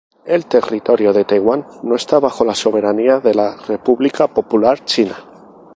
El 0.25 0.47
territorio 0.47 1.13
de 1.13 1.25
Taiwán 1.25 1.63
no 1.83 1.93
está 1.95 2.17
bajo 2.17 2.43
la 2.43 2.55
soberanía 2.55 3.19
de 3.19 3.35
la 3.35 3.55
República 3.55 4.25
Popular 4.27 4.83
China. 4.83 5.13